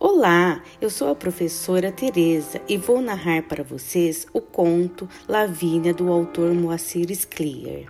[0.00, 6.12] Olá, eu sou a professora Teresa e vou narrar para vocês o conto Lavínia do
[6.12, 7.88] autor Moacir Sclier.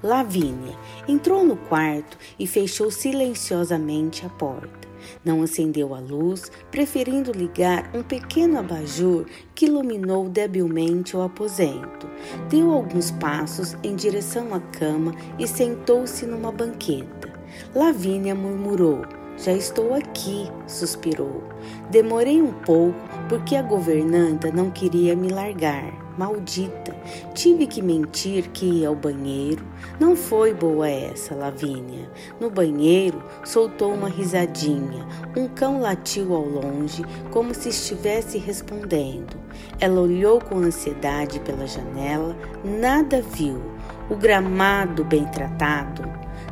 [0.00, 0.78] Lavínia
[1.08, 4.86] entrou no quarto e fechou silenciosamente a porta.
[5.24, 9.26] Não acendeu a luz, preferindo ligar um pequeno abajur
[9.56, 12.08] que iluminou debilmente o aposento.
[12.48, 17.32] Deu alguns passos em direção à cama e sentou-se numa banqueta.
[17.74, 19.02] Lavínia murmurou:
[19.36, 21.42] Já estou aqui, suspirou.
[21.90, 25.92] Demorei um pouco porque a governanta não queria me largar.
[26.16, 26.94] Maldita!
[27.34, 29.66] Tive que mentir que ia ao banheiro.
[29.98, 32.08] Não foi boa essa, Lavínia.
[32.38, 35.04] No banheiro, soltou uma risadinha.
[35.36, 39.36] Um cão latiu ao longe, como se estivesse respondendo.
[39.80, 43.60] Ela olhou com ansiedade pela janela, nada viu.
[44.08, 46.04] O gramado bem tratado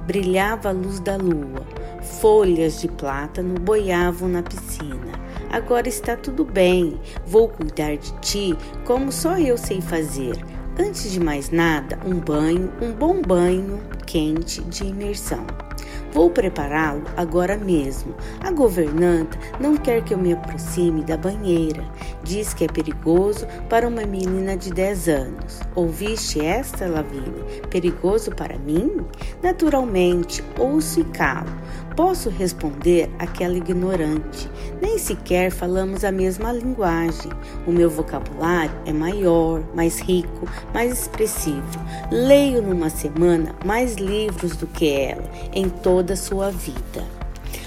[0.06, 1.64] brilhava a luz da lua.
[2.02, 5.12] Folhas de plátano boiavam na piscina.
[5.50, 7.00] Agora está tudo bem.
[7.26, 10.36] Vou cuidar de ti como só eu sei fazer.
[10.78, 15.46] Antes de mais nada, um banho, um bom banho quente de imersão.
[16.12, 18.14] Vou prepará-lo agora mesmo.
[18.40, 21.82] A governanta não quer que eu me aproxime da banheira.
[22.22, 25.60] Diz que é perigoso para uma menina de 10 anos.
[25.74, 27.44] Ouviste esta, Lavínia?
[27.70, 28.98] Perigoso para mim?
[29.42, 31.50] Naturalmente, ouço e calo.
[31.96, 34.50] Posso responder aquela ignorante.
[34.80, 37.30] Nem sequer falamos a mesma linguagem.
[37.66, 41.62] O meu vocabulário é maior, mais rico, mais expressivo.
[42.10, 47.04] Leio numa semana mais livros do que ela em toda a sua vida.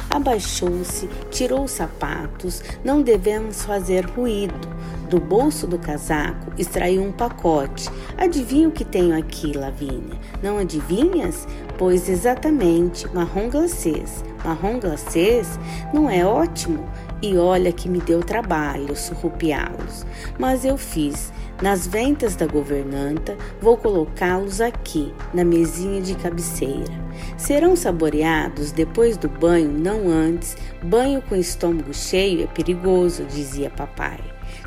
[0.09, 2.63] Abaixou-se, tirou os sapatos.
[2.83, 4.74] Não devemos fazer ruído.
[5.09, 7.89] Do bolso do casaco extraiu um pacote.
[8.17, 10.19] Adivinha o que tenho aqui, Lavínia?
[10.41, 11.47] Não adivinhas?
[11.77, 14.23] Pois exatamente, marrom glacês.
[14.43, 15.59] Marrom glacês
[15.93, 16.89] não é ótimo?
[17.21, 20.05] E olha que me deu trabalho surrupiá-los.
[20.39, 21.31] Mas eu fiz.
[21.61, 27.04] Nas ventas da governanta, vou colocá-los aqui, na mesinha de cabeceira.
[27.37, 30.55] Serão saboreados depois do banho, não antes.
[30.83, 34.19] Banho com estômago cheio é perigoso, dizia papai.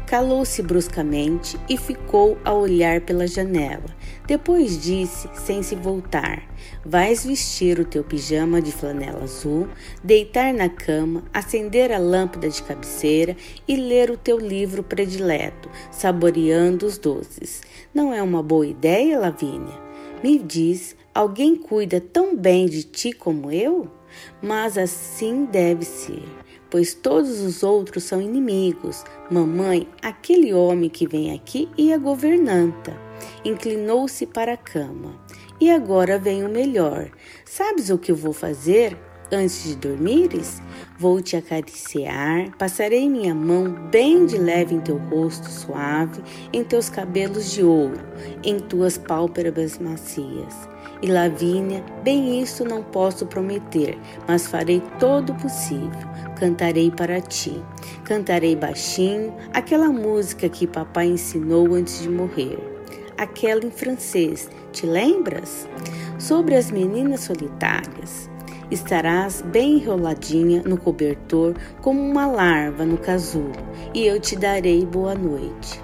[0.07, 3.85] Calou-se bruscamente e ficou a olhar pela janela.
[4.27, 6.43] Depois disse, sem se voltar:
[6.85, 9.69] Vais vestir o teu pijama de flanela azul,
[10.03, 13.37] deitar na cama, acender a lâmpada de cabeceira
[13.67, 17.61] e ler o teu livro predileto, saboreando os doces.
[17.95, 19.89] Não é uma boa ideia, Lavínia?
[20.23, 23.91] Me diz, alguém cuida tão bem de ti como eu?
[24.41, 26.23] Mas assim deve ser
[26.71, 29.05] pois todos os outros são inimigos.
[29.31, 32.97] Mamãe, aquele homem que vem aqui e a governanta.
[33.45, 35.19] Inclinou-se para a cama.
[35.61, 37.11] E agora vem o melhor.
[37.45, 38.97] Sabes o que vou fazer?
[39.33, 40.63] Antes de dormires,
[40.99, 46.21] vou te acariciar, passarei minha mão bem de leve em teu rosto suave,
[46.53, 48.01] em teus cabelos de ouro,
[48.43, 50.69] em tuas pálpebras macias.
[51.01, 56.09] E Lavínia, bem isso não posso prometer, mas farei todo o possível.
[56.37, 57.63] Cantarei para ti.
[58.05, 62.59] Cantarei baixinho aquela música que papai ensinou antes de morrer.
[63.17, 65.69] Aquela em francês, te lembras?
[66.19, 68.29] Sobre as meninas solitárias.
[68.71, 73.53] Estarás bem enroladinha no cobertor como uma larva no casulo,
[73.95, 75.81] e eu te darei boa noite.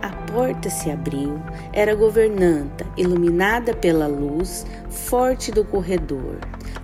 [0.00, 1.42] A porta se abriu,
[1.72, 6.38] era governanta, iluminada pela luz forte do corredor.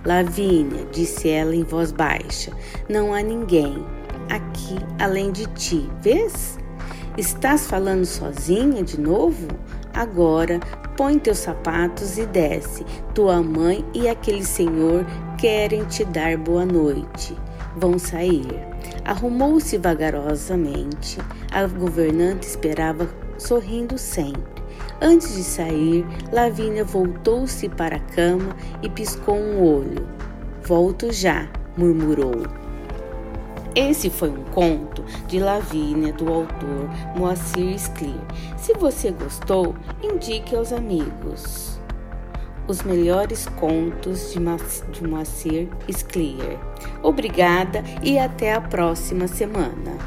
[0.05, 2.51] Lavínia, disse ela em voz baixa,
[2.89, 3.83] não há ninguém
[4.29, 6.59] aqui além de ti, vês?
[7.17, 9.47] Estás falando sozinha de novo?
[9.93, 10.59] Agora
[10.95, 12.85] põe teus sapatos e desce.
[13.15, 15.05] Tua mãe e aquele senhor
[15.37, 17.37] querem te dar boa noite.
[17.75, 18.47] Vão sair.
[19.05, 21.19] Arrumou-se vagarosamente.
[21.51, 24.57] A governanta esperava sorrindo sempre.
[24.99, 30.07] Antes de sair, Lavínia voltou-se para a cama e piscou um olho.
[30.63, 32.43] Volto já, murmurou.
[33.75, 38.15] Esse foi um conto de Lavínia do autor Moacir Sclier.
[38.57, 41.76] Se você gostou, indique aos amigos
[42.67, 44.39] os melhores contos de,
[44.91, 46.59] de Moacir Sclier.
[47.01, 49.97] Obrigada e até a próxima semana.